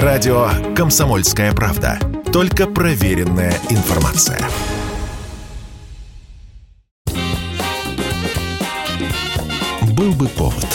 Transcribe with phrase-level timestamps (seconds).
[0.00, 1.98] Радио «Комсомольская правда».
[2.32, 4.40] Только проверенная информация.
[9.94, 10.66] Был бы повод.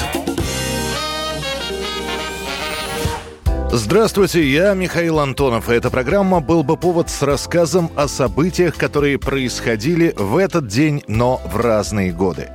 [3.71, 9.17] Здравствуйте, я Михаил Антонов, и эта программа «Был бы повод» с рассказом о событиях, которые
[9.17, 12.49] происходили в этот день, но в разные годы.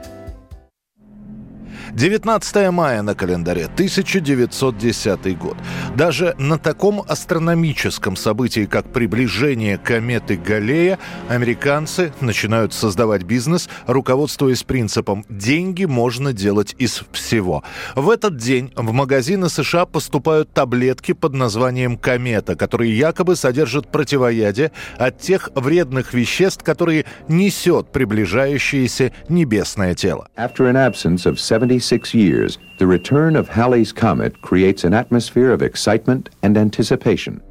[1.94, 5.56] 19 мая на календаре, 1910 год.
[5.94, 10.98] Даже на таком астрономическом событии, как приближение кометы Галлея,
[11.28, 17.62] американцы начинают создавать бизнес, руководствуясь принципом «деньги можно делать из всего».
[17.94, 24.72] В этот день в магазины США поступают таблетки под названием «Комета», которые якобы содержат противоядие
[24.96, 30.28] от тех вредных веществ, которые несет приближающееся небесное тело.
[30.38, 35.50] After an absence of 70 26 years, the return of Halley's Comet creates an atmosphere
[35.50, 37.42] of excitement and anticipation.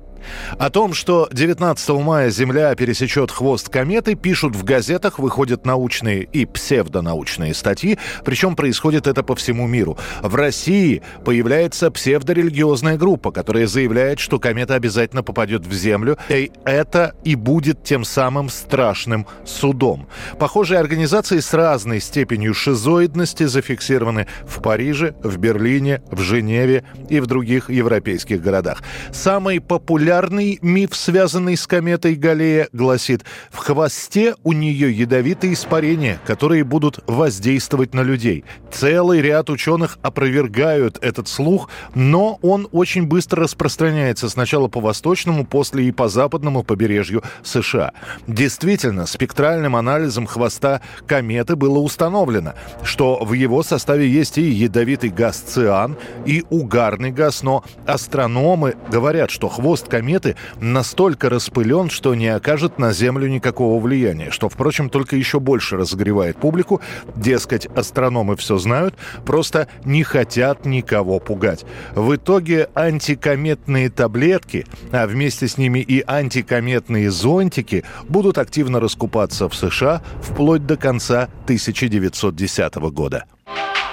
[0.58, 6.46] О том, что 19 мая Земля пересечет хвост кометы, пишут в газетах, выходят научные и
[6.46, 9.98] псевдонаучные статьи, причем происходит это по всему миру.
[10.22, 17.16] В России появляется псевдорелигиозная группа, которая заявляет, что комета обязательно попадет в Землю, и это
[17.24, 20.08] и будет тем самым страшным судом.
[20.40, 27.28] Похожие организации с разной степенью шизоидности зафиксированы в Париже, в Берлине, в Женеве и в
[27.28, 28.82] других европейских городах.
[29.12, 36.20] Самый популярный Популярный миф, связанный с кометой Галлея, гласит, в хвосте у нее ядовитые испарения,
[36.28, 38.44] которые будут воздействовать на людей.
[38.74, 45.86] Целый ряд ученых опровергают этот слух, но он очень быстро распространяется сначала по восточному, после
[45.86, 47.94] и по западному побережью США.
[48.28, 55.38] Действительно, спектральным анализом хвоста кометы было установлено, что в его составе есть и ядовитый газ
[55.38, 55.96] циан,
[56.26, 62.80] и угарный газ, но астрономы говорят, что хвост кометы кометы настолько распылен, что не окажет
[62.80, 66.82] на Землю никакого влияния, что, впрочем, только еще больше разогревает публику.
[67.16, 68.96] Дескать, астрономы все знают,
[69.28, 71.66] просто не хотят никого пугать.
[71.94, 79.54] В итоге антикометные таблетки, а вместе с ними и антикометные зонтики будут активно раскупаться в
[79.54, 83.26] США вплоть до конца 1910 года.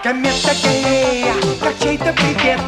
[0.03, 2.61] Комета Галея, как чей-то привет,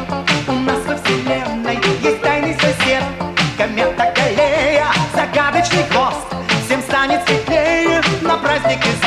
[0.47, 3.03] у нас во Вселенной есть тайный сосед.
[3.61, 6.17] Комета Галлея, загадочный хвост.
[6.65, 9.00] Всем станет светлее на празднике звезд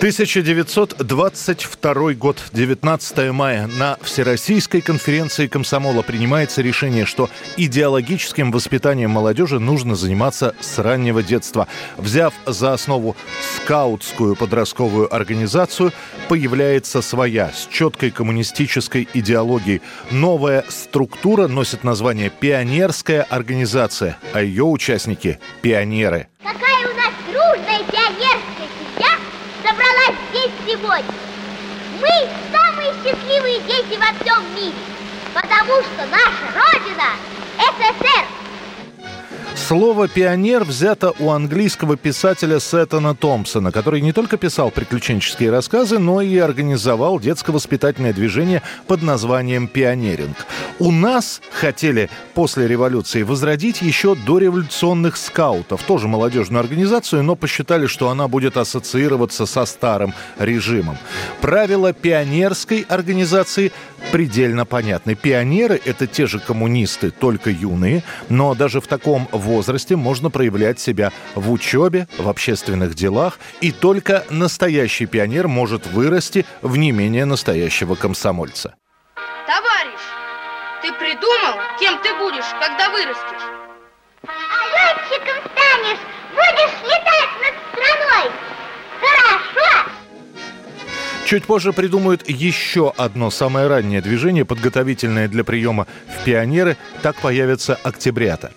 [0.00, 3.66] 1922 год, 19 мая.
[3.66, 7.28] На Всероссийской конференции комсомола принимается решение, что
[7.58, 11.68] идеологическим воспитанием молодежи нужно заниматься с раннего детства.
[11.98, 13.14] Взяв за основу
[13.56, 15.92] скаутскую подростковую организацию,
[16.30, 19.82] появляется своя, с четкой коммунистической идеологией.
[20.10, 26.28] Новая структура носит название «Пионерская организация», а ее участники– пионеры.
[26.42, 28.29] Какая у нас дружная пионерская
[30.40, 31.20] здесь сегодня.
[31.92, 32.08] Мы
[32.50, 34.84] самые счастливые дети во всем мире,
[35.34, 37.16] потому что наша Родина–
[37.58, 38.26] СССР–
[39.54, 46.20] Слово «пионер» взято у английского писателя Сеттона Томпсона, который не только писал приключенческие рассказы, но
[46.20, 50.36] и организовал детско-воспитательное движение под названием «Пионеринг».
[50.78, 57.86] У нас хотели после революции возродить еще до революционных скаутов, тоже молодежную организацию, но посчитали,
[57.86, 60.96] что она будет ассоциироваться со старым режимом.
[61.40, 63.72] Правила пионерской организации
[64.12, 65.14] предельно понятны.
[65.14, 71.12] Пионеры– это те же коммунисты, только юные, но даже в таком возрасте можно проявлять себя
[71.34, 77.94] в учебе, в общественных делах, и только настоящий пионер может вырасти в не менее настоящего
[77.94, 78.74] комсомольца.
[79.46, 80.00] Товарищ,
[80.82, 83.59] ты придумал, кем ты будешь, когда вырастешь?
[91.30, 96.76] Чуть позже придумают еще одно самое раннее движение, подготовительное для приема в пионеры.
[97.02, 98.50] Так появятся октябрята.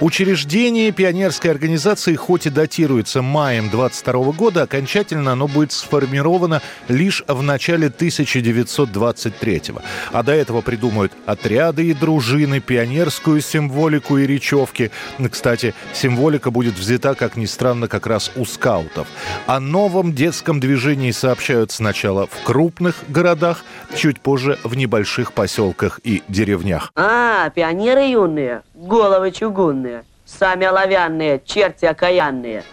[0.00, 7.42] Учреждение пионерской организации хоть и датируется маем 22 года, окончательно оно будет сформировано лишь в
[7.42, 9.82] начале 1923 -го.
[10.10, 14.90] А до этого придумают отряды и дружины, пионерскую символику и речевки.
[15.30, 19.06] Кстати, символика будет взята, как ни странно, как раз у скаутов.
[19.46, 23.64] О новом детском движении сообщают сначала в крупных городах,
[23.94, 26.90] чуть позже в небольших поселках и деревнях.
[26.96, 29.89] А, пионеры юные, головы чугунные
[30.38, 32.64] сами оловянные, черти окаянные.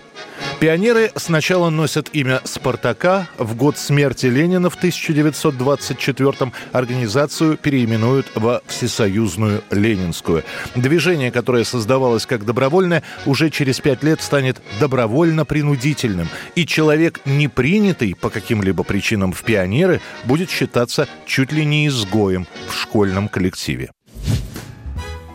[0.59, 3.27] Пионеры сначала носят имя Спартака.
[3.37, 10.43] В год смерти Ленина в 1924-м организацию переименуют во Всесоюзную Ленинскую.
[10.75, 16.27] Движение, которое создавалось как добровольное, уже через пять лет станет добровольно-принудительным.
[16.55, 22.47] И человек, не принятый по каким-либо причинам в пионеры, будет считаться чуть ли не изгоем
[22.67, 23.91] в школьном коллективе.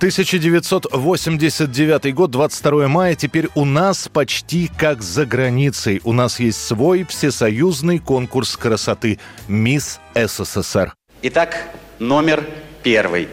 [0.02, 3.14] 1989 год, 22 мая.
[3.14, 6.00] Теперь у нас почти как за границей.
[6.02, 10.92] У нас есть свой всесоюзный конкурс красоты «Мисс СССР».
[11.22, 11.68] Итак,
[12.00, 12.44] номер
[12.82, 13.28] первый.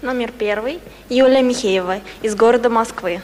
[0.00, 0.78] Номер первый.
[1.08, 3.20] Юлия Михеева из города Москвы.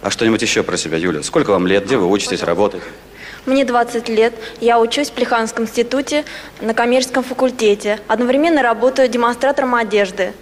[0.00, 1.22] А что-нибудь еще про себя, Юля?
[1.22, 1.84] Сколько вам лет?
[1.84, 2.86] Где вы учитесь, работаете?
[3.44, 4.32] Мне 20 лет.
[4.62, 6.24] Я учусь в Плеханском институте
[6.62, 8.00] на коммерческом факультете.
[8.08, 10.32] Одновременно работаю демонстратором одежды.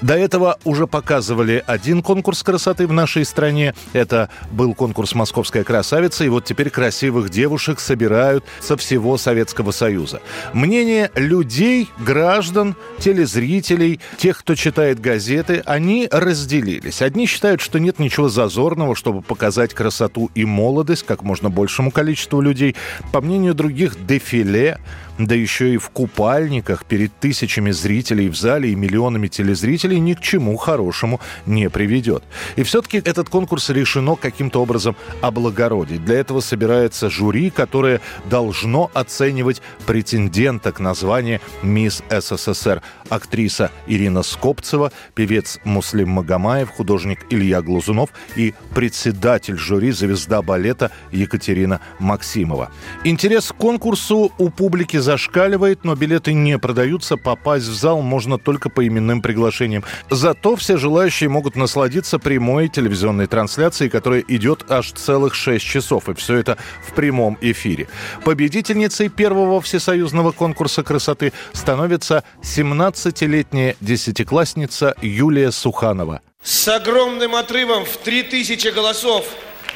[0.00, 3.74] До этого уже показывали один конкурс красоты в нашей стране.
[3.92, 6.24] Это был конкурс «Московская красавица».
[6.24, 10.20] И вот теперь красивых девушек собирают со всего Советского Союза.
[10.52, 17.02] Мнение людей, граждан, телезрителей, тех, кто читает газеты, они разделились.
[17.02, 22.40] Одни считают, что нет ничего зазорного, чтобы показать красоту и молодость как можно большему количеству
[22.40, 22.76] людей.
[23.12, 24.78] По мнению других, дефиле
[25.18, 30.20] да еще и в купальниках перед тысячами зрителей в зале и миллионами телезрителей ни к
[30.20, 32.22] чему хорошему не приведет.
[32.56, 36.04] И все-таки этот конкурс решено каким-то образом облагородить.
[36.04, 38.00] Для этого собирается жюри, которое
[38.30, 42.82] должно оценивать претенденток на звание «Мисс СССР».
[43.08, 51.80] Актриса Ирина Скопцева, певец Муслим Магомаев, художник Илья Глазунов и председатель жюри звезда балета Екатерина
[51.98, 52.70] Максимова.
[53.04, 57.16] Интерес к конкурсу у публики зашкаливает, но билеты не продаются.
[57.16, 59.82] Попасть в зал можно только по именным приглашениям.
[60.10, 66.10] Зато все желающие могут насладиться прямой телевизионной трансляцией, которая идет аж целых 6 часов.
[66.10, 67.88] И все это в прямом эфире.
[68.22, 76.20] Победительницей первого всесоюзного конкурса красоты становится 17-летняя десятиклассница Юлия Суханова.
[76.42, 79.24] С огромным отрывом в 3000 голосов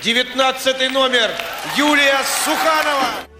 [0.03, 1.31] 19 номер
[1.79, 3.32] Юлия Суханова.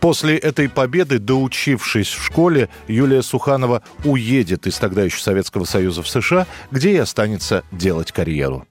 [0.00, 6.08] После этой победы, доучившись в школе, Юлия Суханова уедет из тогда еще Советского Союза в
[6.08, 8.66] США, где и останется делать карьеру.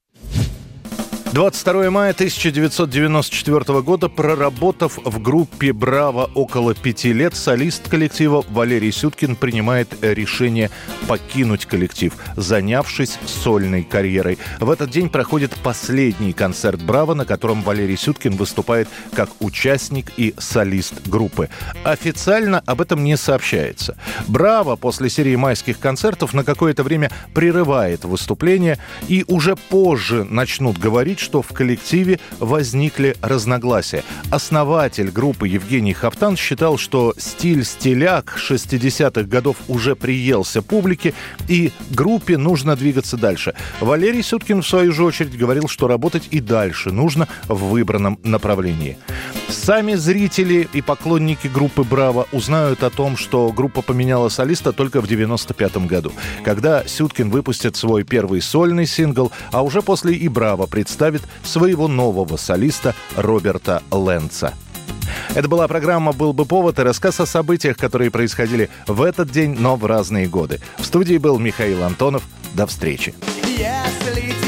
[1.32, 9.36] 22 мая 1994 года, проработав в группе «Браво» около пяти лет, солист коллектива Валерий Сюткин
[9.36, 10.72] принимает решение
[11.08, 14.40] покинуть коллектив, занявшись сольной карьерой.
[14.60, 20.34] В этот день проходит последний концерт «Браво», на котором Валерий Сюткин выступает как участник и
[20.40, 21.50] солист группы.
[21.84, 23.96] Официально об этом не сообщается.
[24.28, 31.19] «Браво» после серии майских концертов на какое-то время прерывает выступление и уже позже начнут говорить,
[31.20, 34.04] что в коллективе возникли разногласия.
[34.32, 41.14] Основатель группы Евгений Хаптан считал, что стиль стиляк 60-х годов уже приелся публике,
[41.48, 43.54] и группе нужно двигаться дальше.
[43.80, 48.98] Валерий Сюткин, в свою же очередь, говорил, что работать и дальше нужно в выбранном направлении.
[49.50, 55.08] Сами зрители и поклонники группы «Браво» узнают о том, что группа поменяла солиста только в
[55.08, 56.12] 95 году,
[56.44, 62.38] когда Сюткин выпустит свой первый сольный сингл, а уже после и «Браво» представит своего нового
[62.38, 64.54] солиста Роберта Лэнца.
[65.34, 69.56] Это была программа «Был бы повод» и рассказ о событиях, которые происходили в этот день,
[69.60, 70.60] но в разные годы.
[70.78, 72.24] В студии был Михаил Антонов.
[72.54, 73.14] До встречи.
[73.46, 74.39] Если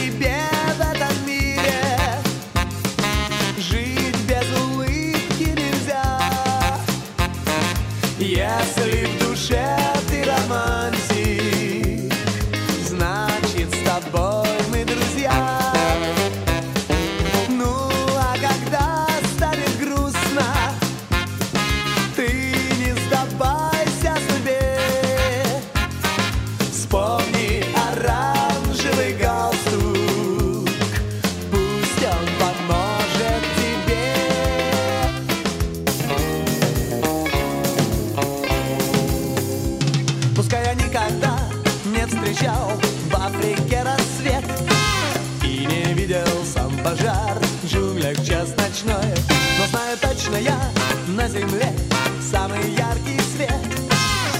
[51.15, 51.73] на земле
[52.21, 53.53] самый яркий свет.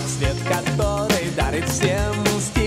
[0.08, 2.61] Свет, который дарит всем стильный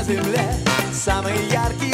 [0.00, 0.40] на земле
[0.92, 1.89] самый яркий